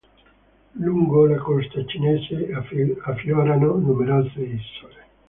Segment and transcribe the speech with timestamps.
[0.79, 2.49] Lungo la costa cinese
[3.05, 5.01] affiorano numerose isole.